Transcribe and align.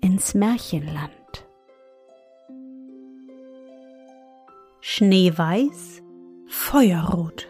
ins 0.00 0.34
Märchenland. 0.34 1.12
Schneeweiß, 4.80 6.02
Feuerrot. 6.46 7.48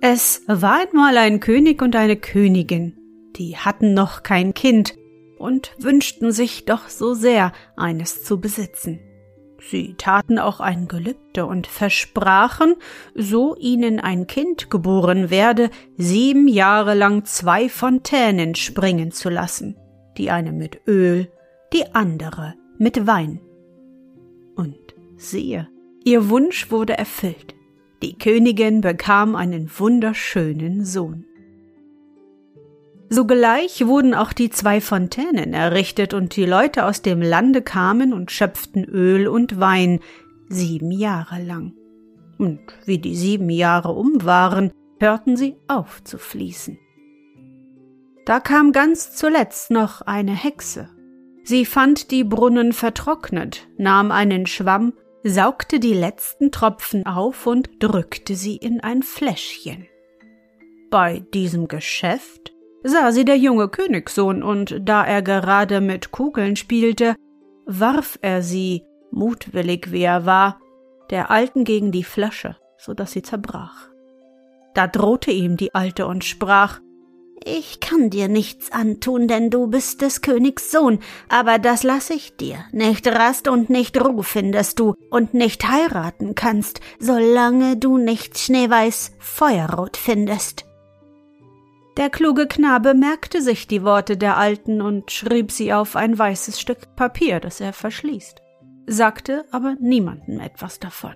Es 0.00 0.42
war 0.46 0.80
einmal 0.80 1.16
ein 1.16 1.40
König 1.40 1.82
und 1.82 1.96
eine 1.96 2.16
Königin, 2.16 2.96
die 3.36 3.56
hatten 3.56 3.94
noch 3.94 4.22
kein 4.22 4.54
Kind 4.54 4.94
und 5.38 5.74
wünschten 5.78 6.30
sich 6.30 6.66
doch 6.66 6.88
so 6.88 7.14
sehr, 7.14 7.52
eines 7.76 8.22
zu 8.22 8.40
besitzen. 8.40 9.00
Sie 9.70 9.94
taten 9.94 10.38
auch 10.38 10.60
ein 10.60 10.88
Gelübde 10.88 11.46
und 11.46 11.66
versprachen, 11.66 12.74
so 13.14 13.56
ihnen 13.56 13.98
ein 13.98 14.26
Kind 14.26 14.70
geboren 14.70 15.30
werde, 15.30 15.70
sieben 15.96 16.48
Jahre 16.48 16.94
lang 16.94 17.24
zwei 17.24 17.68
Fontänen 17.68 18.54
springen 18.54 19.10
zu 19.10 19.30
lassen, 19.30 19.76
die 20.16 20.30
eine 20.30 20.52
mit 20.52 20.80
Öl, 20.86 21.28
die 21.72 21.94
andere 21.94 22.54
mit 22.78 23.06
Wein. 23.06 23.40
Und 24.54 24.94
siehe, 25.16 25.68
ihr 26.04 26.28
Wunsch 26.28 26.70
wurde 26.70 26.96
erfüllt. 26.96 27.54
Die 28.02 28.18
Königin 28.18 28.80
bekam 28.80 29.36
einen 29.36 29.70
wunderschönen 29.78 30.84
Sohn. 30.84 31.24
Sogleich 33.08 33.86
wurden 33.86 34.14
auch 34.14 34.32
die 34.32 34.50
zwei 34.50 34.80
Fontänen 34.80 35.54
errichtet 35.54 36.14
und 36.14 36.36
die 36.36 36.46
Leute 36.46 36.84
aus 36.84 37.02
dem 37.02 37.22
Lande 37.22 37.62
kamen 37.62 38.12
und 38.12 38.30
schöpften 38.30 38.84
Öl 38.84 39.28
und 39.28 39.60
Wein 39.60 40.00
sieben 40.48 40.90
Jahre 40.90 41.42
lang. 41.42 41.74
Und 42.38 42.60
wie 42.86 42.98
die 42.98 43.14
sieben 43.14 43.50
Jahre 43.50 43.92
um 43.92 44.24
waren, 44.24 44.72
hörten 44.98 45.36
sie 45.36 45.56
auf 45.68 46.02
zu 46.02 46.18
fließen. 46.18 46.78
Da 48.24 48.40
kam 48.40 48.72
ganz 48.72 49.14
zuletzt 49.14 49.70
noch 49.70 50.00
eine 50.02 50.32
Hexe. 50.32 50.88
Sie 51.42 51.66
fand 51.66 52.10
die 52.10 52.24
Brunnen 52.24 52.72
vertrocknet, 52.72 53.68
nahm 53.76 54.10
einen 54.10 54.46
Schwamm, 54.46 54.94
saugte 55.22 55.78
die 55.78 55.92
letzten 55.92 56.50
Tropfen 56.50 57.06
auf 57.06 57.46
und 57.46 57.68
drückte 57.80 58.34
sie 58.34 58.56
in 58.56 58.80
ein 58.80 59.02
Fläschchen. 59.02 59.86
Bei 60.90 61.20
diesem 61.34 61.68
Geschäft 61.68 62.52
sah 62.82 63.12
sie 63.12 63.24
der 63.24 63.36
junge 63.36 63.68
Königssohn, 63.68 64.42
und 64.42 64.80
da 64.82 65.04
er 65.04 65.22
gerade 65.22 65.80
mit 65.80 66.10
Kugeln 66.10 66.56
spielte, 66.56 67.16
warf 67.66 68.18
er 68.22 68.42
sie, 68.42 68.84
mutwillig 69.10 69.92
wie 69.92 70.02
er 70.02 70.24
war, 70.24 70.60
der 71.10 71.30
Alten 71.30 71.64
gegen 71.64 71.92
die 71.92 72.04
Flasche, 72.04 72.56
so 72.78 72.94
dass 72.94 73.12
sie 73.12 73.22
zerbrach. 73.22 73.88
Da 74.74 74.86
drohte 74.86 75.30
ihm 75.30 75.56
die 75.56 75.74
Alte 75.74 76.06
und 76.06 76.24
sprach 76.24 76.80
Ich 77.46 77.80
kann 77.80 78.08
dir 78.08 78.28
nichts 78.28 78.72
antun, 78.72 79.28
denn 79.28 79.50
du 79.50 79.66
bist 79.66 80.00
des 80.00 80.22
Königs 80.22 80.70
Sohn, 80.70 81.00
aber 81.28 81.58
das 81.58 81.82
lass 81.82 82.08
ich 82.08 82.36
dir. 82.38 82.64
Nicht 82.72 83.06
Rast 83.06 83.48
und 83.48 83.68
nicht 83.68 84.02
Ruhe 84.02 84.22
findest 84.22 84.80
du 84.80 84.94
und 85.10 85.34
nicht 85.34 85.68
heiraten 85.68 86.34
kannst, 86.34 86.80
solange 86.98 87.76
du 87.76 87.98
nicht 87.98 88.38
Schneeweiß 88.38 89.12
Feuerrot 89.18 89.98
findest. 89.98 90.64
Der 91.98 92.08
kluge 92.08 92.46
Knabe 92.48 92.94
merkte 92.94 93.42
sich 93.42 93.66
die 93.66 93.84
Worte 93.84 94.16
der 94.16 94.38
Alten 94.38 94.80
und 94.80 95.10
schrieb 95.10 95.52
sie 95.52 95.74
auf 95.74 95.96
ein 95.96 96.18
weißes 96.18 96.58
Stück 96.58 96.96
Papier, 96.96 97.40
das 97.40 97.60
er 97.60 97.74
verschließt, 97.74 98.40
sagte 98.86 99.44
aber 99.52 99.76
niemandem 99.78 100.40
etwas 100.40 100.80
davon. 100.80 101.14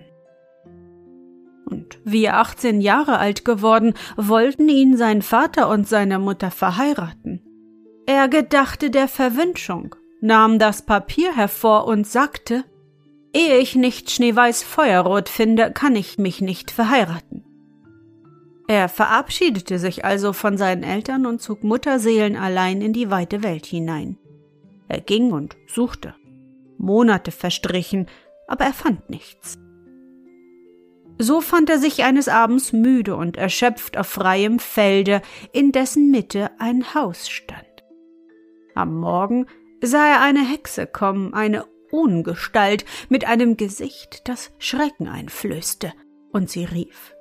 Und 1.70 1.98
wie 2.04 2.24
er 2.24 2.38
achtzehn 2.38 2.80
Jahre 2.80 3.18
alt 3.18 3.44
geworden, 3.44 3.94
wollten 4.16 4.68
ihn 4.68 4.96
sein 4.96 5.22
Vater 5.22 5.68
und 5.68 5.86
seine 5.86 6.18
Mutter 6.18 6.50
verheiraten. 6.50 7.42
Er 8.06 8.28
gedachte 8.28 8.90
der 8.90 9.06
Verwünschung, 9.06 9.94
nahm 10.20 10.58
das 10.58 10.86
Papier 10.86 11.36
hervor 11.36 11.86
und 11.86 12.06
sagte, 12.06 12.64
Ehe 13.34 13.58
ich 13.58 13.76
nicht 13.76 14.10
schneeweiß 14.10 14.62
Feuerrot 14.62 15.28
finde, 15.28 15.70
kann 15.72 15.94
ich 15.94 16.16
mich 16.16 16.40
nicht 16.40 16.70
verheiraten. 16.70 17.44
Er 18.66 18.88
verabschiedete 18.88 19.78
sich 19.78 20.04
also 20.04 20.32
von 20.32 20.56
seinen 20.56 20.82
Eltern 20.82 21.26
und 21.26 21.42
zog 21.42 21.62
Mutterseelen 21.62 22.36
allein 22.36 22.80
in 22.80 22.92
die 22.94 23.10
weite 23.10 23.42
Welt 23.42 23.66
hinein. 23.66 24.18
Er 24.88 25.00
ging 25.00 25.32
und 25.32 25.56
suchte. 25.66 26.14
Monate 26.78 27.30
verstrichen, 27.30 28.06
aber 28.46 28.64
er 28.64 28.72
fand 28.72 29.10
nichts. 29.10 29.58
So 31.18 31.40
fand 31.40 31.68
er 31.68 31.78
sich 31.78 32.04
eines 32.04 32.28
Abends 32.28 32.72
müde 32.72 33.16
und 33.16 33.36
erschöpft 33.36 33.96
auf 33.96 34.06
freiem 34.06 34.60
Felde, 34.60 35.20
in 35.52 35.72
dessen 35.72 36.10
Mitte 36.10 36.50
ein 36.58 36.94
Haus 36.94 37.28
stand. 37.28 37.64
Am 38.74 38.94
Morgen 38.98 39.46
sah 39.82 40.06
er 40.06 40.20
eine 40.22 40.48
Hexe 40.48 40.86
kommen, 40.86 41.34
eine 41.34 41.64
Ungestalt 41.90 42.84
mit 43.08 43.26
einem 43.26 43.56
Gesicht, 43.56 44.28
das 44.28 44.52
Schrecken 44.58 45.08
einflößte, 45.08 45.92
und 46.30 46.50
sie 46.50 46.64
rief 46.64 47.14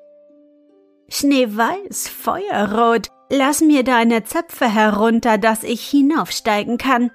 Schneeweiß, 1.09 2.09
Feuerrot, 2.09 3.07
lass 3.29 3.61
mir 3.61 3.83
deine 3.83 4.25
Zöpfe 4.25 4.71
herunter, 4.71 5.37
dass 5.37 5.63
ich 5.63 5.87
hinaufsteigen 5.87 6.77
kann. 6.77 7.11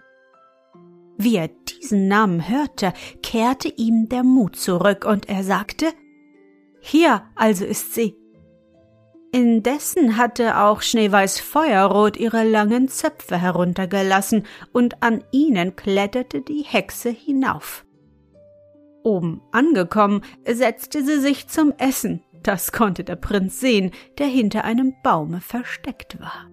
Wie 1.19 1.37
er 1.37 1.49
diesen 1.49 2.09
Namen 2.09 2.49
hörte, 2.49 2.95
kehrte 3.23 3.69
ihm 3.69 4.09
der 4.09 4.25
Mut 4.25 4.57
zurück 4.57 5.05
und 5.05 5.29
er 5.29 5.45
sagte, 5.45 5.93
hier 6.83 7.23
also 7.37 7.65
ist 7.65 7.95
sie. 7.95 8.17
Indessen 9.31 10.19
hatte 10.19 10.59
auch 10.59 10.83
Schneeweiß 10.83 11.41
Feuerrot 11.41 12.19
ihre 12.19 12.45
langen 12.45 12.89
Zöpfe 12.89 13.39
heruntergelassen 13.39 14.45
und 14.73 15.03
an 15.03 15.25
ihnen 15.31 15.75
kletterte 15.75 16.43
die 16.43 16.63
Hexe 16.63 17.09
hinauf. 17.09 17.87
Oben 19.05 19.41
angekommen, 19.53 20.23
setzte 20.47 21.03
sie 21.03 21.19
sich 21.19 21.49
zum 21.49 21.73
Essen, 21.79 22.23
das 22.43 22.73
konnte 22.73 23.05
der 23.05 23.17
Prinz 23.17 23.59
sehen, 23.59 23.93
der 24.19 24.27
hinter 24.27 24.65
einem 24.65 24.93
Baume 25.03 25.41
versteckt 25.41 26.21
war. 26.21 26.51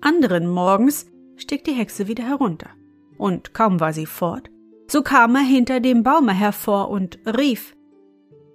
Anderen 0.00 0.48
Morgens 0.48 1.06
stieg 1.36 1.64
die 1.64 1.72
Hexe 1.72 2.08
wieder 2.08 2.24
herunter, 2.24 2.70
und 3.18 3.54
kaum 3.54 3.78
war 3.78 3.92
sie 3.92 4.06
fort, 4.06 4.50
so 4.88 5.02
kam 5.02 5.36
er 5.36 5.42
hinter 5.42 5.80
dem 5.80 6.02
Baume 6.02 6.32
hervor 6.32 6.88
und 6.88 7.18
rief 7.24 7.76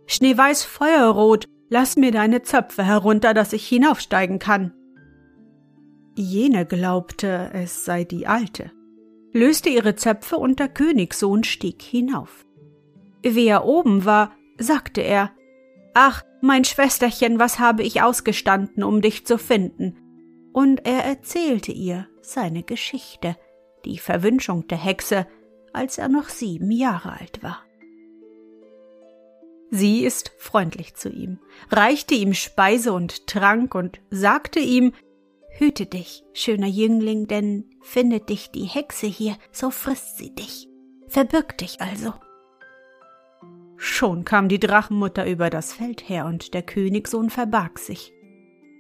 Schneeweiß 0.08 0.64
Feuerrot, 0.64 1.46
lass 1.70 1.98
mir 1.98 2.12
deine 2.12 2.44
Zöpfe 2.44 2.84
herunter, 2.84 3.34
dass 3.34 3.54
ich 3.54 3.68
hinaufsteigen 3.68 4.40
kann. 4.40 4.74
Jene 6.16 6.66
glaubte, 6.66 7.50
es 7.54 7.84
sei 7.84 8.04
die 8.04 8.28
Alte, 8.28 8.72
löste 9.34 9.70
ihre 9.70 9.96
Zöpfe 9.96 10.38
und 10.38 10.60
der 10.60 10.70
Königssohn 10.70 11.44
stieg 11.44 11.82
hinauf. 11.82 12.46
Wie 13.22 13.48
er 13.48 13.66
oben 13.66 14.06
war, 14.06 14.32
sagte 14.58 15.02
er. 15.02 15.32
Ach, 15.94 16.24
mein 16.42 16.64
Schwesterchen, 16.64 17.40
was 17.40 17.60
habe 17.60 17.84
ich 17.84 18.02
ausgestanden, 18.02 18.84
um 18.84 19.02
dich 19.02 19.26
zu 19.26 19.38
finden? 19.38 19.98
Und 20.54 20.86
er 20.86 21.04
erzählte 21.04 21.72
ihr 21.72 22.08
seine 22.22 22.64
Geschichte, 22.64 23.36
die 23.84 23.98
Verwünschung 23.98 24.68
der 24.68 24.78
Hexe, 24.78 25.28
als 25.74 25.98
er 25.98 26.08
noch 26.08 26.30
sieben 26.30 26.72
Jahre 26.72 27.14
alt 27.20 27.44
war. 27.44 27.64
Sie 29.72 30.06
ist 30.06 30.32
freundlich 30.38 30.96
zu 30.96 31.10
ihm, 31.10 31.40
reichte 31.70 32.14
ihm 32.14 32.34
Speise 32.34 32.94
und 32.94 33.28
Trank 33.28 33.76
und 33.76 34.00
sagte 34.10 34.60
ihm, 34.60 34.94
Hüte 35.58 35.86
dich, 35.86 36.24
schöner 36.34 36.68
Jüngling, 36.68 37.28
denn 37.28 37.70
findet 37.82 38.30
dich 38.30 38.52
die 38.52 38.66
Hexe 38.66 39.08
hier, 39.08 39.38
so 39.52 39.72
frisst 39.72 40.18
sie 40.18 40.36
dich. 40.36 40.68
Verbirg 41.08 41.58
dich 41.58 41.80
also. 41.80 42.14
Schon 43.78 44.26
kam 44.26 44.50
die 44.50 44.60
Drachenmutter 44.60 45.26
über 45.26 45.50
das 45.50 45.74
Feld 45.74 46.10
her 46.10 46.26
und 46.26 46.54
der 46.54 46.62
Königssohn 46.62 47.30
verbarg 47.30 47.80
sich. 47.80 48.12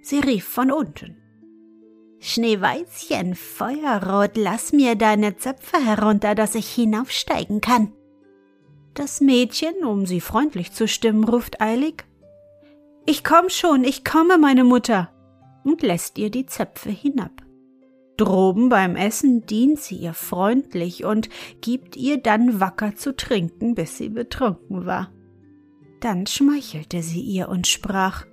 Sie 0.01 0.19
rief 0.19 0.45
von 0.45 0.71
unten. 0.71 1.17
Schneeweißchen, 2.19 3.35
Feuerrot, 3.35 4.35
lass 4.35 4.73
mir 4.73 4.95
deine 4.95 5.37
Zöpfe 5.37 5.77
herunter, 5.77 6.35
dass 6.35 6.55
ich 6.55 6.67
hinaufsteigen 6.67 7.61
kann. 7.61 7.93
Das 8.95 9.19
Mädchen, 9.19 9.83
um 9.83 10.05
sie 10.05 10.21
freundlich 10.21 10.71
zu 10.71 10.87
stimmen, 10.87 11.25
ruft 11.25 11.59
eilig 11.59 12.05
Ich 13.05 13.25
komm 13.25 13.49
schon, 13.49 13.83
ich 13.83 14.05
komme, 14.05 14.37
meine 14.37 14.63
Mutter, 14.63 15.11
und 15.65 15.81
lässt 15.81 16.17
ihr 16.17 16.29
die 16.29 16.45
Zöpfe 16.45 16.91
hinab. 16.91 17.31
Droben 18.15 18.69
beim 18.69 18.95
Essen 18.95 19.45
dient 19.45 19.79
sie 19.79 19.97
ihr 19.97 20.13
freundlich 20.13 21.03
und 21.03 21.27
gibt 21.59 21.97
ihr 21.97 22.17
dann 22.17 22.61
wacker 22.61 22.95
zu 22.95 23.13
trinken, 23.13 23.75
bis 23.75 23.97
sie 23.97 24.07
betrunken 24.07 24.85
war. 24.85 25.11
Dann 25.99 26.25
schmeichelte 26.25 27.03
sie 27.03 27.19
ihr 27.19 27.49
und 27.49 27.67
sprach 27.67 28.25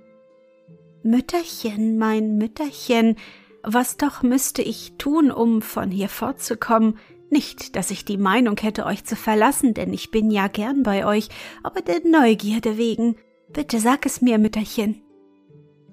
Mütterchen, 1.03 1.97
mein 1.97 2.37
Mütterchen, 2.37 3.17
was 3.63 3.97
doch 3.97 4.23
müsste 4.23 4.61
ich 4.61 4.93
tun, 4.97 5.29
um 5.29 5.61
von 5.61 5.91
hier 5.91 6.07
fortzukommen? 6.07 6.97
Nicht, 7.33 7.75
dass 7.75 7.89
ich 7.89 8.05
die 8.05 8.17
Meinung 8.17 8.57
hätte, 8.57 8.85
euch 8.85 9.05
zu 9.05 9.15
verlassen, 9.15 9.73
denn 9.73 9.91
ich 9.91 10.11
bin 10.11 10.29
ja 10.29 10.47
gern 10.47 10.83
bei 10.83 11.03
euch, 11.03 11.29
aber 11.63 11.81
der 11.81 12.01
Neugierde 12.05 12.77
wegen. 12.77 13.15
Bitte 13.51 13.79
sag 13.79 14.05
es 14.05 14.21
mir, 14.21 14.37
Mütterchen. 14.37 15.01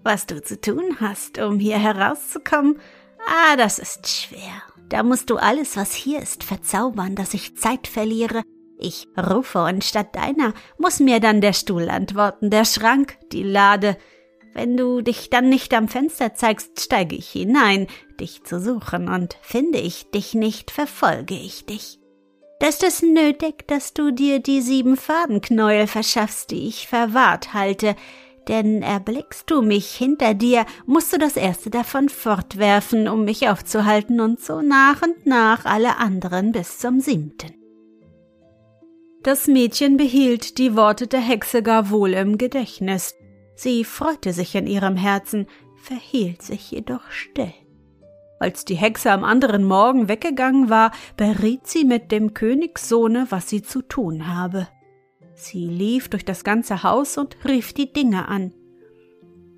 Was 0.04 0.26
du 0.26 0.42
zu 0.42 0.60
tun 0.60 0.98
hast, 1.00 1.38
um 1.38 1.58
hier 1.58 1.78
herauszukommen, 1.78 2.78
Ah, 3.26 3.56
das 3.56 3.78
ist 3.78 4.06
schwer. 4.06 4.62
Da 4.90 5.02
musst 5.02 5.30
du 5.30 5.36
alles, 5.36 5.78
was 5.78 5.94
hier 5.94 6.20
ist, 6.20 6.44
verzaubern, 6.44 7.14
dass 7.14 7.32
ich 7.32 7.56
Zeit 7.56 7.86
verliere. 7.86 8.42
Ich 8.78 9.08
rufe 9.16 9.62
und 9.64 9.82
statt 9.82 10.14
deiner 10.14 10.52
muss 10.76 11.00
mir 11.00 11.20
dann 11.20 11.40
der 11.40 11.54
Stuhl 11.54 11.88
antworten, 11.88 12.50
der 12.50 12.66
Schrank, 12.66 13.16
die 13.32 13.44
Lade. 13.44 13.96
Wenn 14.52 14.76
du 14.76 15.00
dich 15.00 15.30
dann 15.30 15.48
nicht 15.48 15.72
am 15.72 15.88
Fenster 15.88 16.34
zeigst, 16.34 16.80
steige 16.80 17.16
ich 17.16 17.30
hinein, 17.30 17.86
dich 18.20 18.44
zu 18.44 18.60
suchen, 18.60 19.08
und 19.08 19.36
finde 19.42 19.78
ich 19.78 20.10
dich 20.10 20.34
nicht, 20.34 20.70
verfolge 20.70 21.34
ich 21.34 21.66
dich. 21.66 21.98
Da 22.60 22.68
ist 22.68 22.84
es 22.84 23.02
nötig, 23.02 23.66
dass 23.68 23.94
du 23.94 24.12
dir 24.12 24.38
die 24.38 24.60
sieben 24.60 24.96
Fadenknäuel 24.96 25.86
verschaffst, 25.86 26.50
die 26.50 26.68
ich 26.68 26.86
verwahrt 26.86 27.54
halte, 27.54 27.96
denn 28.48 28.82
erblickst 28.82 29.50
du 29.50 29.62
mich 29.62 29.92
hinter 29.92 30.34
dir, 30.34 30.66
musst 30.84 31.12
du 31.12 31.18
das 31.18 31.36
erste 31.36 31.70
davon 31.70 32.08
fortwerfen, 32.08 33.08
um 33.08 33.24
mich 33.24 33.48
aufzuhalten, 33.48 34.20
und 34.20 34.40
so 34.40 34.60
nach 34.60 35.02
und 35.02 35.26
nach 35.26 35.64
alle 35.64 35.96
anderen 35.96 36.52
bis 36.52 36.78
zum 36.78 37.00
siebten. 37.00 37.54
Das 39.22 39.46
Mädchen 39.46 39.96
behielt 39.96 40.58
die 40.58 40.76
Worte 40.76 41.06
der 41.06 41.20
Hexe 41.20 41.62
gar 41.62 41.90
wohl 41.90 42.14
im 42.14 42.38
Gedächtnis. 42.38 43.14
Sie 43.54 43.84
freute 43.84 44.32
sich 44.32 44.54
in 44.54 44.66
ihrem 44.66 44.96
Herzen, 44.96 45.46
verhielt 45.76 46.42
sich 46.42 46.70
jedoch 46.70 47.10
still. 47.10 47.52
Als 48.40 48.64
die 48.64 48.74
Hexe 48.74 49.12
am 49.12 49.22
anderen 49.22 49.64
Morgen 49.64 50.08
weggegangen 50.08 50.70
war, 50.70 50.92
beriet 51.18 51.66
sie 51.66 51.84
mit 51.84 52.10
dem 52.10 52.32
Königssohne, 52.32 53.26
was 53.28 53.50
sie 53.50 53.60
zu 53.60 53.82
tun 53.82 54.34
habe. 54.34 54.66
Sie 55.34 55.66
lief 55.66 56.08
durch 56.08 56.24
das 56.24 56.42
ganze 56.42 56.82
Haus 56.82 57.18
und 57.18 57.36
rief 57.44 57.74
die 57.74 57.92
Dinge 57.92 58.28
an. 58.28 58.54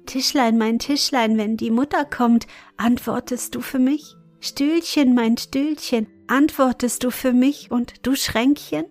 Tischlein, 0.07 0.59
mein 0.59 0.81
Tischlein, 0.81 1.39
wenn 1.39 1.57
die 1.57 1.71
Mutter 1.71 2.05
kommt, 2.05 2.49
antwortest 2.77 3.55
du 3.55 3.61
für 3.61 3.79
mich? 3.79 4.17
Stühlchen, 4.41 5.15
mein 5.15 5.37
Stühlchen, 5.37 6.09
antwortest 6.27 7.05
du 7.05 7.13
für 7.13 7.33
mich 7.33 7.71
und 7.71 8.05
du 8.05 8.17
Schränkchen? 8.17 8.87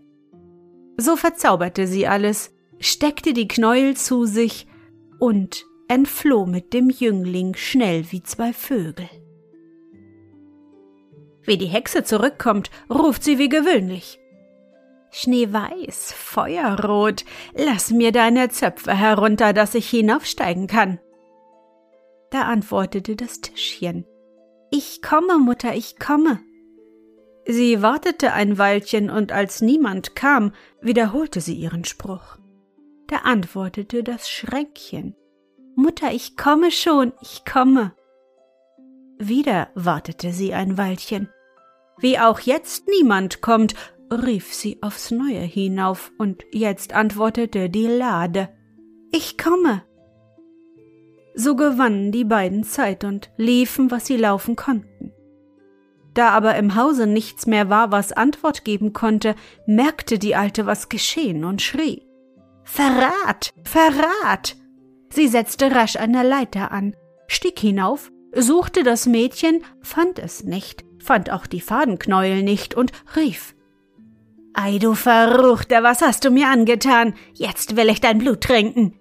So 0.96 1.18
verzauberte 1.18 1.86
sie 1.86 2.08
alles, 2.08 2.54
steckte 2.80 3.34
die 3.34 3.50
Knäuel 3.50 3.98
zu 3.98 4.26
sich 4.26 4.68
und 5.20 5.66
entfloh 5.90 6.46
mit 6.46 6.72
dem 6.72 6.90
Jüngling 6.90 7.56
schnell 7.56 8.10
wie 8.12 8.24
zwei 8.24 8.54
Vögel. 8.54 9.10
Wie 11.44 11.58
die 11.58 11.68
Hexe 11.68 12.04
zurückkommt, 12.04 12.70
ruft 12.90 13.24
sie 13.24 13.38
wie 13.38 13.50
gewöhnlich. 13.50 14.20
Schneeweiß, 15.12 16.14
Feuerrot, 16.14 17.26
lass 17.54 17.92
mir 17.92 18.12
deine 18.12 18.50
Zöpfe 18.50 18.94
herunter, 18.94 19.52
dass 19.52 19.76
ich 19.76 19.90
hinaufsteigen 19.90 20.68
kann. 20.68 21.00
Da 22.30 22.44
antwortete 22.44 23.18
das 23.18 23.42
Tischchen. 23.42 24.06
Ich 24.72 25.02
komme, 25.02 25.38
Mutter, 25.38 25.76
ich 25.76 26.00
komme. 26.00 26.40
Sie 27.46 27.82
wartete 27.82 28.32
ein 28.32 28.58
Weilchen, 28.58 29.10
und 29.10 29.34
als 29.34 29.62
niemand 29.62 30.16
kam, 30.16 30.54
wiederholte 30.80 31.42
sie 31.42 31.56
ihren 31.56 31.84
Spruch. 31.84 32.38
Da 33.08 33.18
antwortete 33.18 34.04
das 34.04 34.30
Schreckchen. 34.30 35.16
Mutter, 35.76 36.14
ich 36.14 36.38
komme 36.38 36.72
schon, 36.72 37.12
ich 37.22 37.44
komme. 37.44 37.94
Wieder 39.24 39.70
wartete 39.76 40.34
sie 40.34 40.52
ein 40.56 40.80
Weilchen. 40.80 41.30
Wie 42.00 42.18
auch 42.18 42.40
jetzt 42.40 42.88
niemand 42.88 43.40
kommt, 43.42 43.76
rief 44.12 44.52
sie 44.52 44.82
aufs 44.82 45.12
Neue 45.12 45.42
hinauf, 45.42 46.12
und 46.18 46.44
jetzt 46.52 46.94
antwortete 46.94 47.70
die 47.70 47.86
Lade 47.86 48.50
Ich 49.12 49.38
komme. 49.38 49.84
So 51.36 51.56
gewannen 51.56 52.12
die 52.12 52.24
beiden 52.24 52.64
Zeit 52.64 53.04
und 53.04 53.30
liefen, 53.38 53.92
was 53.92 54.08
sie 54.08 54.18
laufen 54.18 54.56
konnten. 54.56 55.14
Da 56.16 56.30
aber 56.30 56.56
im 56.56 56.74
Hause 56.74 57.06
nichts 57.06 57.46
mehr 57.46 57.70
war, 57.70 57.92
was 57.92 58.14
Antwort 58.14 58.66
geben 58.66 58.92
konnte, 58.92 59.36
merkte 59.68 60.18
die 60.18 60.36
Alte, 60.36 60.66
was 60.66 60.90
geschehen 60.90 61.46
und 61.46 61.62
schrie 61.62 62.08
Verrat. 62.64 63.54
Verrat. 63.66 64.56
Sie 65.10 65.28
setzte 65.28 65.76
rasch 65.76 65.96
eine 65.96 66.24
Leiter 66.24 66.72
an, 66.72 66.96
stieg 67.28 67.60
hinauf, 67.60 68.12
suchte 68.36 68.84
das 68.84 69.06
Mädchen, 69.06 69.64
fand 69.82 70.20
es 70.20 70.44
nicht, 70.44 70.84
fand 71.00 71.32
auch 71.32 71.48
die 71.48 71.62
Fadenknäuel 71.62 72.44
nicht 72.44 72.76
und 72.76 72.92
rief 73.16 73.56
Ei, 74.54 74.80
du 74.80 74.96
Verruchter, 74.96 75.82
was 75.82 76.02
hast 76.02 76.26
du 76.26 76.30
mir 76.30 76.48
angetan? 76.50 77.14
Jetzt 77.34 77.78
will 77.78 77.90
ich 77.90 78.02
dein 78.02 78.18
Blut 78.18 78.42
trinken. 78.42 79.00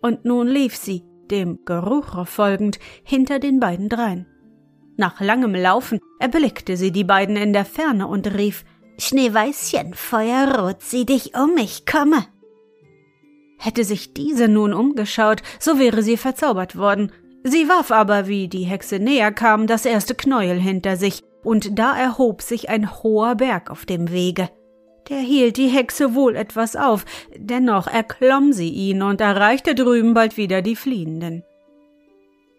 Und 0.00 0.24
nun 0.24 0.48
lief 0.48 0.74
sie, 0.74 1.04
dem 1.30 1.64
Geruche 1.66 2.24
folgend, 2.24 2.78
hinter 3.04 3.38
den 3.38 3.60
beiden 3.60 3.90
drein. 3.90 4.26
Nach 4.96 5.20
langem 5.20 5.54
Laufen 5.54 6.00
erblickte 6.18 6.78
sie 6.78 6.92
die 6.92 7.04
beiden 7.04 7.36
in 7.36 7.52
der 7.52 7.66
Ferne 7.66 8.06
und 8.06 8.34
rief 8.34 8.64
Schneeweißchen, 8.98 9.92
Feuerrot, 9.92 10.80
sieh 10.80 11.04
dich 11.04 11.36
um, 11.36 11.58
ich 11.58 11.84
komme. 11.84 12.24
Hätte 13.58 13.84
sich 13.84 14.14
diese 14.14 14.48
nun 14.48 14.72
umgeschaut, 14.72 15.42
so 15.60 15.78
wäre 15.78 16.02
sie 16.02 16.16
verzaubert 16.16 16.76
worden. 16.76 17.12
Sie 17.48 17.68
warf 17.68 17.92
aber, 17.92 18.26
wie 18.26 18.48
die 18.48 18.64
Hexe 18.64 18.98
näher 18.98 19.30
kam, 19.30 19.68
das 19.68 19.86
erste 19.86 20.16
Knäuel 20.16 20.58
hinter 20.58 20.96
sich, 20.96 21.22
und 21.44 21.78
da 21.78 21.96
erhob 21.96 22.42
sich 22.42 22.68
ein 22.70 22.92
hoher 23.04 23.36
Berg 23.36 23.70
auf 23.70 23.86
dem 23.86 24.10
Wege. 24.10 24.50
Der 25.08 25.18
hielt 25.18 25.56
die 25.56 25.68
Hexe 25.68 26.16
wohl 26.16 26.34
etwas 26.34 26.74
auf, 26.74 27.04
dennoch 27.36 27.86
erklomm 27.86 28.52
sie 28.52 28.70
ihn 28.70 29.00
und 29.00 29.20
erreichte 29.20 29.76
drüben 29.76 30.12
bald 30.12 30.36
wieder 30.36 30.60
die 30.60 30.74
Fliehenden. 30.74 31.44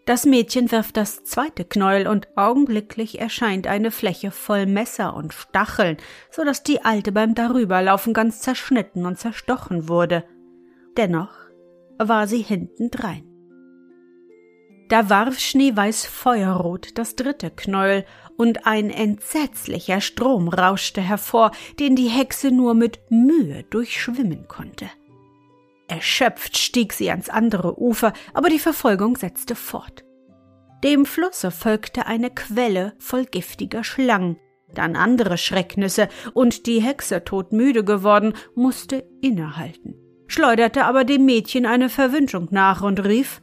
Das 0.06 0.24
Mädchen 0.24 0.72
wirft 0.72 0.96
das 0.96 1.22
zweite 1.22 1.66
Knäuel 1.66 2.08
und 2.08 2.28
augenblicklich 2.38 3.20
erscheint 3.20 3.66
eine 3.66 3.90
Fläche 3.90 4.30
voll 4.30 4.64
Messer 4.64 5.14
und 5.14 5.34
Stacheln, 5.34 5.98
so 6.30 6.44
dass 6.44 6.62
die 6.62 6.82
Alte 6.82 7.12
beim 7.12 7.34
Darüberlaufen 7.34 8.14
ganz 8.14 8.40
zerschnitten 8.40 9.04
und 9.04 9.18
zerstochen 9.18 9.86
wurde. 9.86 10.24
Dennoch 10.96 11.34
war 11.98 12.26
sie 12.26 12.40
hintendrein. 12.40 13.27
Da 14.88 15.10
warf 15.10 15.38
Schneeweiß 15.38 16.06
Feuerrot 16.06 16.96
das 16.96 17.14
dritte 17.14 17.50
Knäuel 17.50 18.06
und 18.38 18.66
ein 18.66 18.88
entsetzlicher 18.88 20.00
Strom 20.00 20.48
rauschte 20.48 21.02
hervor, 21.02 21.50
den 21.78 21.94
die 21.94 22.08
Hexe 22.08 22.50
nur 22.50 22.72
mit 22.72 22.98
Mühe 23.10 23.64
durchschwimmen 23.64 24.48
konnte. 24.48 24.88
Erschöpft 25.88 26.56
stieg 26.56 26.92
sie 26.94 27.10
ans 27.10 27.28
andere 27.28 27.78
Ufer, 27.80 28.12
aber 28.32 28.48
die 28.48 28.58
Verfolgung 28.58 29.16
setzte 29.16 29.54
fort. 29.54 30.04
Dem 30.84 31.04
Flusse 31.04 31.50
folgte 31.50 32.06
eine 32.06 32.30
Quelle 32.30 32.94
voll 32.98 33.24
giftiger 33.24 33.84
Schlangen, 33.84 34.38
dann 34.74 34.96
andere 34.96 35.36
Schrecknisse, 35.36 36.08
und 36.34 36.66
die 36.66 36.80
Hexe, 36.80 37.24
todmüde 37.24 37.84
geworden, 37.84 38.34
musste 38.54 39.04
innehalten, 39.20 39.96
schleuderte 40.28 40.84
aber 40.84 41.04
dem 41.04 41.24
Mädchen 41.24 41.66
eine 41.66 41.88
Verwünschung 41.88 42.48
nach 42.50 42.82
und 42.82 43.04
rief 43.04 43.42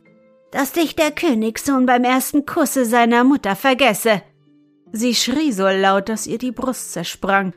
Dass 0.52 0.72
dich 0.72 0.96
der 0.96 1.12
Königssohn 1.12 1.86
beim 1.86 2.04
ersten 2.04 2.46
Kusse 2.46 2.86
seiner 2.86 3.24
Mutter 3.24 3.56
vergesse. 3.56 4.22
Sie 4.92 5.16
schrie 5.16 5.52
so 5.52 5.68
laut, 5.68 6.10
dass 6.10 6.28
ihr 6.28 6.38
die 6.38 6.52
Brust 6.52 6.94
zersprang, 6.94 7.54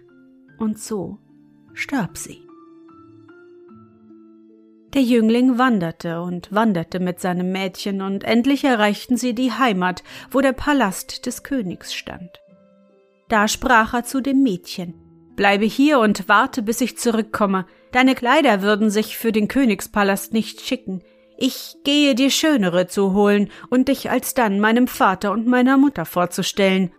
und 0.58 0.78
so 0.78 1.18
starb 1.74 2.16
sie. 2.16 2.42
Der 4.94 5.02
Jüngling 5.02 5.58
wanderte 5.58 6.22
und 6.22 6.50
wanderte 6.50 6.98
mit 6.98 7.20
seinem 7.20 7.52
Mädchen, 7.52 8.02
und 8.02 8.24
endlich 8.24 8.64
erreichten 8.64 9.16
sie 9.16 9.34
die 9.34 9.52
Heimat, 9.52 10.02
wo 10.30 10.40
der 10.40 10.52
Palast 10.52 11.26
des 11.26 11.42
Königs 11.42 11.94
stand. 11.94 12.40
Da 13.28 13.46
sprach 13.46 13.94
er 13.94 14.04
zu 14.04 14.20
dem 14.20 14.42
Mädchen 14.42 14.94
Bleibe 15.38 15.66
hier 15.66 16.00
und 16.00 16.28
warte, 16.28 16.62
bis 16.62 16.80
ich 16.80 16.98
zurückkomme. 16.98 17.64
Deine 17.92 18.16
Kleider 18.16 18.60
würden 18.60 18.90
sich 18.90 19.16
für 19.16 19.30
den 19.30 19.46
Königspalast 19.46 20.32
nicht 20.32 20.62
schicken. 20.62 21.00
Ich 21.40 21.76
gehe 21.84 22.16
dir 22.16 22.30
schönere 22.30 22.88
zu 22.88 23.12
holen 23.12 23.52
und 23.70 23.86
dich 23.86 24.10
alsdann 24.10 24.58
meinem 24.58 24.88
Vater 24.88 25.30
und 25.30 25.46
meiner 25.46 25.76
Mutter 25.76 26.04
vorzustellen. 26.04 26.92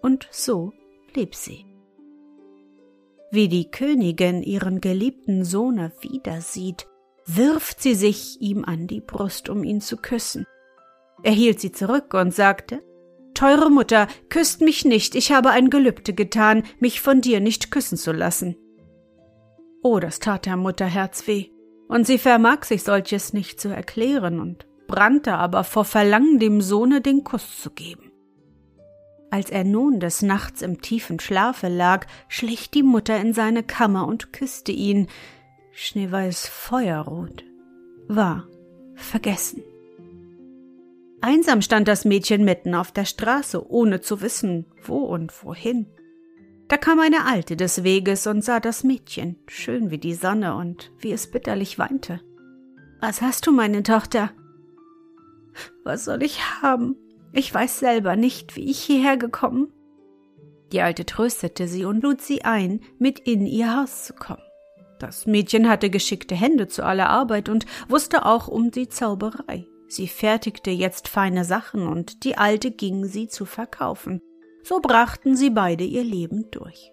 Und 0.00 0.26
so 0.32 0.72
blieb 1.12 1.36
sie. 1.36 1.64
Wie 3.30 3.46
die 3.46 3.70
Königin 3.70 4.42
ihren 4.42 4.80
geliebten 4.80 5.44
Sohne 5.44 5.92
wieder 6.00 6.40
sieht, 6.40 6.88
wirft 7.24 7.80
sie 7.80 7.94
sich 7.94 8.40
ihm 8.40 8.64
an 8.64 8.88
die 8.88 9.00
Brust, 9.00 9.48
um 9.48 9.62
ihn 9.62 9.80
zu 9.80 9.96
küssen. 9.96 10.44
Er 11.22 11.32
hielt 11.32 11.60
sie 11.60 11.70
zurück 11.70 12.14
und 12.14 12.34
sagte 12.34 12.82
Teure 13.32 13.70
Mutter, 13.70 14.08
küsst 14.28 14.60
mich 14.60 14.84
nicht, 14.84 15.14
ich 15.14 15.30
habe 15.30 15.50
ein 15.50 15.70
Gelübde 15.70 16.14
getan, 16.14 16.64
mich 16.80 17.00
von 17.00 17.20
dir 17.20 17.38
nicht 17.38 17.70
küssen 17.70 17.96
zu 17.96 18.10
lassen. 18.10 18.56
Oh, 19.84 20.00
das 20.00 20.18
tat 20.18 20.46
der 20.46 20.56
Mutter 20.56 20.86
Herz 20.86 21.28
weh, 21.28 21.50
und 21.92 22.06
sie 22.06 22.16
vermag 22.16 22.64
sich 22.64 22.84
solches 22.84 23.34
nicht 23.34 23.60
zu 23.60 23.68
erklären 23.68 24.40
und 24.40 24.66
brannte 24.86 25.34
aber 25.34 25.62
vor 25.62 25.84
Verlangen, 25.84 26.38
dem 26.38 26.62
Sohne 26.62 27.02
den 27.02 27.22
Kuss 27.22 27.60
zu 27.60 27.70
geben. 27.70 28.10
Als 29.30 29.50
er 29.50 29.64
nun 29.64 30.00
des 30.00 30.22
Nachts 30.22 30.62
im 30.62 30.80
tiefen 30.80 31.20
Schlafe 31.20 31.68
lag, 31.68 32.06
schlich 32.28 32.70
die 32.70 32.82
Mutter 32.82 33.20
in 33.20 33.34
seine 33.34 33.62
Kammer 33.62 34.06
und 34.06 34.32
küsste 34.32 34.72
ihn. 34.72 35.08
Schneeweiß 35.72 36.48
Feuerrot 36.48 37.44
war 38.08 38.48
vergessen. 38.94 39.62
Einsam 41.20 41.60
stand 41.60 41.88
das 41.88 42.06
Mädchen 42.06 42.42
mitten 42.42 42.74
auf 42.74 42.90
der 42.90 43.04
Straße, 43.04 43.70
ohne 43.70 44.00
zu 44.00 44.22
wissen, 44.22 44.64
wo 44.82 44.96
und 44.96 45.44
wohin. 45.44 45.88
Da 46.68 46.76
kam 46.76 47.00
eine 47.00 47.26
Alte 47.26 47.56
des 47.56 47.84
Weges 47.84 48.26
und 48.26 48.42
sah 48.42 48.60
das 48.60 48.82
Mädchen, 48.84 49.36
schön 49.46 49.90
wie 49.90 49.98
die 49.98 50.14
Sonne 50.14 50.54
und 50.54 50.90
wie 50.98 51.12
es 51.12 51.30
bitterlich 51.30 51.78
weinte. 51.78 52.20
Was 53.00 53.20
hast 53.20 53.46
du, 53.46 53.52
meine 53.52 53.82
Tochter? 53.82 54.30
Was 55.84 56.04
soll 56.04 56.22
ich 56.22 56.40
haben? 56.62 56.96
Ich 57.32 57.52
weiß 57.52 57.78
selber 57.78 58.16
nicht, 58.16 58.56
wie 58.56 58.70
ich 58.70 58.78
hierher 58.78 59.16
gekommen. 59.16 59.72
Die 60.72 60.80
Alte 60.80 61.04
tröstete 61.04 61.68
sie 61.68 61.84
und 61.84 62.02
lud 62.02 62.22
sie 62.22 62.44
ein, 62.44 62.80
mit 62.98 63.18
in 63.18 63.46
ihr 63.46 63.76
Haus 63.76 64.04
zu 64.04 64.14
kommen. 64.14 64.42
Das 64.98 65.26
Mädchen 65.26 65.68
hatte 65.68 65.90
geschickte 65.90 66.34
Hände 66.34 66.68
zu 66.68 66.84
aller 66.84 67.10
Arbeit 67.10 67.48
und 67.48 67.66
wusste 67.88 68.24
auch 68.24 68.48
um 68.48 68.70
die 68.70 68.88
Zauberei. 68.88 69.66
Sie 69.88 70.08
fertigte 70.08 70.70
jetzt 70.70 71.08
feine 71.08 71.44
Sachen 71.44 71.86
und 71.86 72.24
die 72.24 72.38
Alte 72.38 72.70
ging 72.70 73.04
sie 73.04 73.28
zu 73.28 73.44
verkaufen. 73.44 74.22
So 74.62 74.80
brachten 74.80 75.36
sie 75.36 75.50
beide 75.50 75.84
ihr 75.84 76.04
Leben 76.04 76.50
durch. 76.50 76.92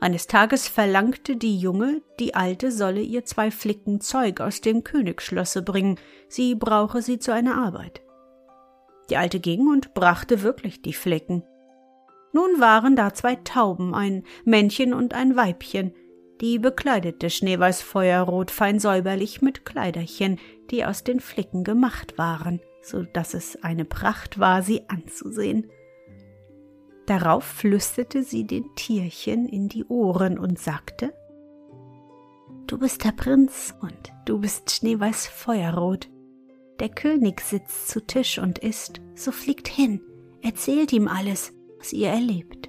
Eines 0.00 0.28
Tages 0.28 0.68
verlangte 0.68 1.36
die 1.36 1.58
Junge, 1.58 2.02
die 2.20 2.34
Alte 2.34 2.70
solle 2.70 3.00
ihr 3.00 3.24
zwei 3.24 3.50
Flicken 3.50 4.00
Zeug 4.00 4.40
aus 4.40 4.60
dem 4.60 4.84
Königsschlosse 4.84 5.62
bringen, 5.62 5.98
sie 6.28 6.54
brauche 6.54 7.02
sie 7.02 7.18
zu 7.18 7.32
einer 7.32 7.56
Arbeit. 7.56 8.02
Die 9.10 9.16
Alte 9.16 9.40
ging 9.40 9.68
und 9.68 9.94
brachte 9.94 10.42
wirklich 10.42 10.82
die 10.82 10.92
Flicken. 10.92 11.42
Nun 12.32 12.60
waren 12.60 12.94
da 12.94 13.12
zwei 13.14 13.36
Tauben, 13.36 13.94
ein 13.94 14.24
Männchen 14.44 14.94
und 14.94 15.14
ein 15.14 15.34
Weibchen, 15.34 15.94
die 16.40 16.60
bekleidete 16.60 17.30
Schneeweiß 17.30 17.82
Feuerrot 17.82 18.52
fein 18.52 18.78
säuberlich 18.78 19.42
mit 19.42 19.64
Kleiderchen, 19.64 20.38
die 20.70 20.84
aus 20.84 21.02
den 21.02 21.18
Flicken 21.18 21.64
gemacht 21.64 22.16
waren, 22.16 22.60
so 22.82 23.02
dass 23.02 23.34
es 23.34 23.60
eine 23.64 23.84
Pracht 23.84 24.38
war, 24.38 24.62
sie 24.62 24.82
anzusehen. 24.88 25.68
Darauf 27.08 27.42
flüsterte 27.44 28.22
sie 28.22 28.46
den 28.46 28.74
Tierchen 28.74 29.48
in 29.48 29.70
die 29.70 29.86
Ohren 29.86 30.38
und 30.38 30.58
sagte 30.58 31.14
Du 32.66 32.76
bist 32.76 33.02
der 33.02 33.12
Prinz 33.12 33.74
und 33.80 34.12
du 34.26 34.38
bist 34.38 34.70
Schneeweiß 34.70 35.26
Feuerrot. 35.26 36.10
Der 36.80 36.90
König 36.90 37.40
sitzt 37.40 37.88
zu 37.88 38.06
Tisch 38.06 38.38
und 38.38 38.58
isst, 38.58 39.00
so 39.14 39.32
fliegt 39.32 39.68
hin, 39.68 40.02
erzählt 40.42 40.92
ihm 40.92 41.08
alles, 41.08 41.54
was 41.78 41.94
ihr 41.94 42.08
erlebt. 42.08 42.68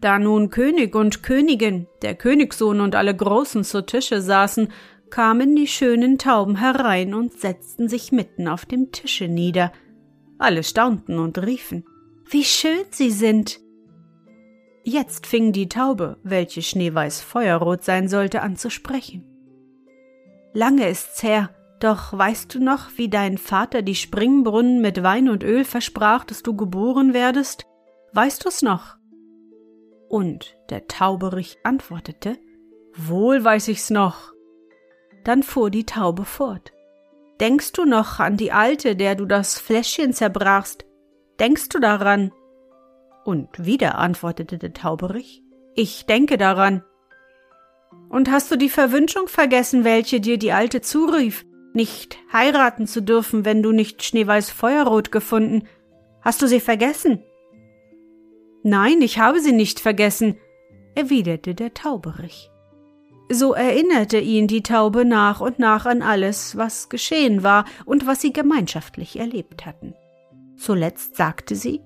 Da 0.00 0.20
nun 0.20 0.50
König 0.50 0.94
und 0.94 1.24
Königin, 1.24 1.88
der 2.02 2.14
Königssohn 2.14 2.80
und 2.80 2.94
alle 2.94 3.16
Großen 3.16 3.64
zu 3.64 3.84
Tische 3.84 4.22
saßen, 4.22 4.68
kamen 5.10 5.56
die 5.56 5.66
schönen 5.66 6.16
Tauben 6.16 6.54
herein 6.60 7.12
und 7.12 7.32
setzten 7.32 7.88
sich 7.88 8.12
mitten 8.12 8.46
auf 8.46 8.66
dem 8.66 8.92
Tische 8.92 9.26
nieder. 9.26 9.72
Alle 10.38 10.62
staunten 10.62 11.18
und 11.18 11.38
riefen, 11.38 11.84
wie 12.28 12.44
schön 12.44 12.84
sie 12.90 13.10
sind. 13.10 13.60
Jetzt 14.84 15.26
fing 15.26 15.52
die 15.52 15.68
Taube, 15.68 16.18
welche 16.22 16.62
schneeweiß 16.62 17.20
feuerrot 17.20 17.82
sein 17.82 18.08
sollte, 18.08 18.42
an 18.42 18.56
zu 18.56 18.70
sprechen. 18.70 19.24
Lange 20.52 20.88
ist's 20.88 21.22
her, 21.22 21.50
doch 21.80 22.12
weißt 22.12 22.54
du 22.54 22.62
noch, 22.62 22.90
wie 22.96 23.08
dein 23.08 23.38
Vater 23.38 23.82
die 23.82 23.94
Springbrunnen 23.94 24.80
mit 24.80 25.02
Wein 25.02 25.28
und 25.28 25.42
Öl 25.42 25.64
versprach, 25.64 26.24
dass 26.24 26.42
du 26.42 26.54
geboren 26.54 27.14
werdest? 27.14 27.64
Weißt 28.12 28.44
du's 28.44 28.62
noch? 28.62 28.96
Und 30.08 30.56
der 30.70 30.86
Tauberich 30.86 31.58
antwortete, 31.64 32.38
Wohl 32.96 33.44
weiß 33.44 33.68
ich's 33.68 33.90
noch. 33.90 34.32
Dann 35.24 35.42
fuhr 35.42 35.70
die 35.70 35.84
Taube 35.84 36.24
fort. 36.24 36.72
Denkst 37.40 37.72
du 37.72 37.84
noch 37.84 38.18
an 38.18 38.36
die 38.36 38.52
Alte, 38.52 38.96
der 38.96 39.14
du 39.14 39.26
das 39.26 39.58
Fläschchen 39.58 40.14
zerbrachst? 40.14 40.86
Denkst 41.38 41.68
du 41.68 41.78
daran? 41.78 42.32
Und 43.24 43.66
wieder 43.66 43.98
antwortete 43.98 44.56
der 44.56 44.72
Tauberich, 44.72 45.42
Ich 45.74 46.06
denke 46.06 46.38
daran. 46.38 46.82
Und 48.08 48.30
hast 48.30 48.50
du 48.50 48.56
die 48.56 48.70
Verwünschung 48.70 49.28
vergessen, 49.28 49.84
welche 49.84 50.20
dir 50.20 50.38
die 50.38 50.52
Alte 50.52 50.80
zurief, 50.80 51.44
nicht 51.74 52.16
heiraten 52.32 52.86
zu 52.86 53.02
dürfen, 53.02 53.44
wenn 53.44 53.62
du 53.62 53.72
nicht 53.72 54.02
schneeweiß 54.02 54.50
Feuerrot 54.50 55.12
gefunden? 55.12 55.68
Hast 56.22 56.40
du 56.40 56.46
sie 56.46 56.60
vergessen? 56.60 57.22
Nein, 58.62 59.02
ich 59.02 59.18
habe 59.18 59.40
sie 59.40 59.52
nicht 59.52 59.80
vergessen, 59.80 60.38
erwiderte 60.94 61.54
der 61.54 61.74
Tauberich. 61.74 62.50
So 63.28 63.54
erinnerte 63.54 64.18
ihn 64.18 64.46
die 64.46 64.62
Taube 64.62 65.04
nach 65.04 65.40
und 65.40 65.58
nach 65.58 65.84
an 65.84 66.02
alles, 66.02 66.56
was 66.56 66.88
geschehen 66.88 67.42
war 67.42 67.64
und 67.84 68.06
was 68.06 68.20
sie 68.20 68.32
gemeinschaftlich 68.32 69.18
erlebt 69.18 69.66
hatten. 69.66 69.94
Zuletzt 70.56 71.16
sagte 71.16 71.56
sie 71.56 71.80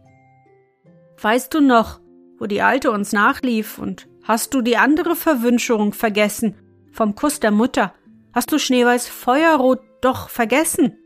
Weißt 1.21 1.53
du 1.55 1.61
noch, 1.61 2.01
wo 2.39 2.47
die 2.47 2.63
Alte 2.63 2.91
uns 2.91 3.13
nachlief, 3.13 3.79
und 3.79 4.09
hast 4.23 4.55
du 4.55 4.63
die 4.63 4.77
andere 4.77 5.17
Verwünschung 5.17 5.93
vergessen, 5.93 6.57
vom 6.93 7.15
Kuss 7.15 7.41
der 7.41 7.51
Mutter? 7.51 7.95
Hast 8.33 8.53
du 8.53 8.59
Schneeweiß 8.59 9.09
Feuerrot 9.09 9.81
doch 10.01 10.29
vergessen? 10.29 10.97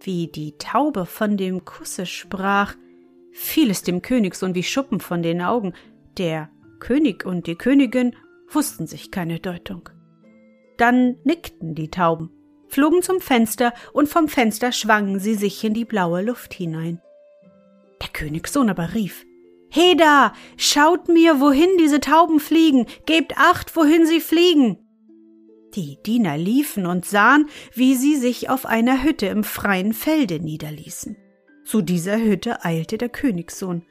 Wie 0.00 0.28
die 0.28 0.56
Taube 0.58 1.06
von 1.06 1.36
dem 1.36 1.64
Kusse 1.64 2.06
sprach, 2.06 2.74
fiel 3.32 3.70
es 3.70 3.82
dem 3.82 4.02
Königssohn 4.02 4.54
wie 4.54 4.62
Schuppen 4.62 5.00
von 5.00 5.22
den 5.22 5.42
Augen. 5.42 5.74
Der 6.16 6.50
König 6.80 7.24
und 7.24 7.46
die 7.46 7.56
Königin 7.56 8.16
wussten 8.50 8.86
sich 8.86 9.10
keine 9.10 9.40
Deutung. 9.40 9.88
Dann 10.76 11.16
nickten 11.24 11.74
die 11.74 11.90
Tauben, 11.90 12.30
flogen 12.68 13.02
zum 13.02 13.20
Fenster 13.20 13.72
und 13.92 14.08
vom 14.08 14.28
Fenster 14.28 14.72
schwangen 14.72 15.18
sie 15.18 15.34
sich 15.34 15.62
in 15.64 15.74
die 15.74 15.84
blaue 15.84 16.22
Luft 16.22 16.54
hinein. 16.54 17.00
Der 18.00 18.08
Königssohn 18.08 18.70
aber 18.70 18.94
rief 18.94 19.24
Heda, 19.70 20.32
schaut 20.56 21.08
mir, 21.08 21.40
wohin 21.40 21.68
diese 21.78 22.00
Tauben 22.00 22.40
fliegen, 22.40 22.86
gebt 23.04 23.36
acht, 23.36 23.76
wohin 23.76 24.06
sie 24.06 24.20
fliegen. 24.20 24.78
Die 25.74 25.98
Diener 26.02 26.38
liefen 26.38 26.86
und 26.86 27.04
sahen, 27.04 27.48
wie 27.74 27.94
sie 27.94 28.16
sich 28.16 28.48
auf 28.48 28.64
einer 28.64 29.02
Hütte 29.02 29.26
im 29.26 29.44
freien 29.44 29.92
Felde 29.92 30.40
niederließen. 30.40 31.16
Zu 31.64 31.82
dieser 31.82 32.18
Hütte 32.18 32.64
eilte 32.64 32.96
der 32.96 33.10
Königssohn, 33.10 33.84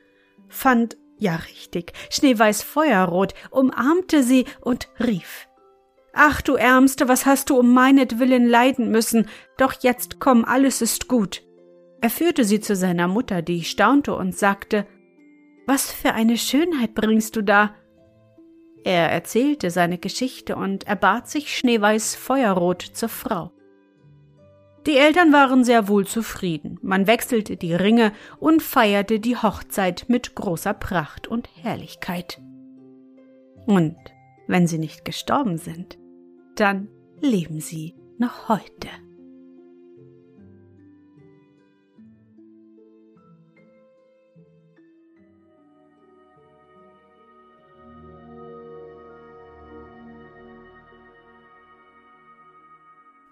fand, 0.49 0.97
ja 1.17 1.35
richtig, 1.35 1.93
schneeweiß 2.09 2.63
feuerrot, 2.63 3.33
umarmte 3.51 4.23
sie 4.23 4.45
und 4.61 4.89
rief 4.99 5.47
Ach, 6.19 6.41
du 6.41 6.55
Ärmste, 6.55 7.07
was 7.07 7.27
hast 7.27 7.51
du 7.51 7.59
um 7.59 7.73
meinetwillen 7.73 8.47
leiden 8.47 8.89
müssen, 8.89 9.27
doch 9.57 9.73
jetzt 9.81 10.19
komm, 10.19 10.45
alles 10.45 10.81
ist 10.81 11.07
gut. 11.07 11.43
Er 12.01 12.09
führte 12.09 12.43
sie 12.43 12.59
zu 12.59 12.75
seiner 12.75 13.07
Mutter, 13.07 13.43
die 13.43 13.63
staunte 13.63 14.15
und 14.15 14.35
sagte 14.35 14.87
Was 15.67 15.91
für 15.91 16.13
eine 16.13 16.37
Schönheit 16.37 16.95
bringst 16.95 17.35
du 17.35 17.43
da? 17.43 17.75
Er 18.83 19.11
erzählte 19.11 19.69
seine 19.69 19.97
Geschichte 19.97 20.55
und 20.55 20.87
erbat 20.87 21.29
sich 21.29 21.55
Schneeweiß 21.55 22.15
Feuerrot 22.15 22.81
zur 22.81 23.09
Frau. 23.09 23.51
Die 24.87 24.95
Eltern 24.95 25.33
waren 25.33 25.65
sehr 25.65 25.89
wohl 25.89 26.07
zufrieden. 26.07 26.79
Man 26.81 27.07
wechselte 27.07 27.57
die 27.57 27.73
Ringe 27.73 28.13
und 28.39 28.63
feierte 28.63 29.19
die 29.19 29.35
Hochzeit 29.35 30.05
mit 30.07 30.33
großer 30.33 30.73
Pracht 30.73 31.27
und 31.27 31.49
Herrlichkeit. 31.61 32.41
Und 33.65 33.97
wenn 34.47 34.65
sie 34.65 34.77
nicht 34.77 35.03
gestorben 35.03 35.57
sind, 35.57 35.97
dann 36.55 36.87
leben 37.19 37.59
sie 37.59 37.95
noch 38.17 38.47
heute. 38.47 38.87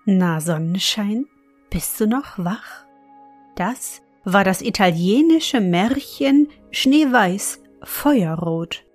Na 0.04 0.42
Sonnenschein, 0.42 1.28
bist 1.76 2.00
du 2.00 2.08
noch 2.08 2.38
wach? 2.38 2.86
Das 3.58 4.02
war 4.24 4.46
das 4.46 4.62
italienische 4.62 5.60
Märchen 5.60 6.48
Schneeweiß 6.72 7.62
Feuerrot, 7.84 8.86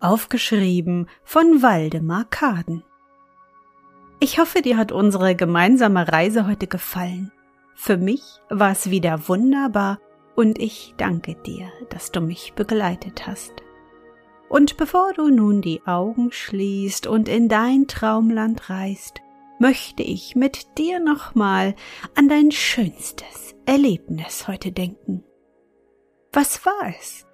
aufgeschrieben 0.00 1.08
von 1.24 1.62
Waldemar 1.62 2.26
Kaden. 2.26 2.84
Ich 4.20 4.38
hoffe, 4.38 4.60
dir 4.60 4.76
hat 4.76 4.92
unsere 4.92 5.34
gemeinsame 5.34 6.12
Reise 6.12 6.46
heute 6.46 6.66
gefallen. 6.66 7.32
Für 7.74 7.96
mich 7.96 8.20
war 8.50 8.72
es 8.72 8.90
wieder 8.90 9.30
wunderbar 9.30 9.98
und 10.34 10.58
ich 10.58 10.92
danke 10.98 11.36
dir, 11.36 11.70
dass 11.88 12.12
du 12.12 12.20
mich 12.20 12.52
begleitet 12.52 13.26
hast. 13.26 13.54
Und 14.50 14.76
bevor 14.76 15.14
du 15.14 15.30
nun 15.30 15.62
die 15.62 15.86
Augen 15.86 16.32
schließt 16.32 17.06
und 17.06 17.30
in 17.30 17.48
dein 17.48 17.88
Traumland 17.88 18.68
reist, 18.68 19.22
möchte 19.58 20.02
ich 20.02 20.36
mit 20.36 20.78
dir 20.78 21.00
nochmal 21.00 21.74
an 22.14 22.28
dein 22.28 22.50
schönstes 22.50 23.54
Erlebnis 23.64 24.48
heute 24.48 24.72
denken. 24.72 25.24
Was 26.32 26.64
war 26.66 26.94
es? 26.98 27.26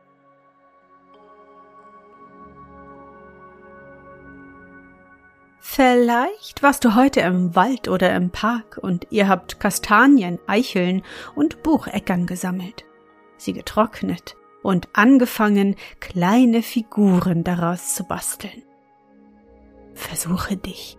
Vielleicht 5.60 6.62
warst 6.62 6.84
du 6.84 6.94
heute 6.94 7.20
im 7.20 7.56
Wald 7.56 7.88
oder 7.88 8.14
im 8.14 8.30
Park 8.30 8.78
und 8.82 9.06
ihr 9.10 9.28
habt 9.28 9.58
Kastanien, 9.58 10.38
Eicheln 10.46 11.02
und 11.34 11.62
Bucheckern 11.62 12.26
gesammelt, 12.26 12.84
sie 13.38 13.52
getrocknet 13.52 14.36
und 14.62 14.88
angefangen, 14.92 15.76
kleine 15.98 16.62
Figuren 16.62 17.42
daraus 17.42 17.94
zu 17.94 18.04
basteln. 18.04 18.62
Versuche 19.94 20.56
dich 20.56 20.98